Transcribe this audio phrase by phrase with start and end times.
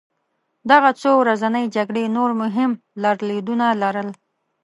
[0.71, 2.71] دغه څو ورځنۍ جګړې نور مهم
[3.03, 4.09] لرلېدونه لرل.